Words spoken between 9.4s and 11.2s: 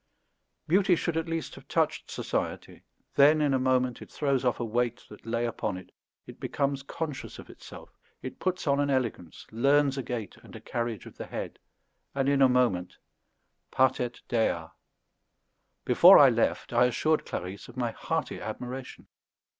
learns a gait and a carriage of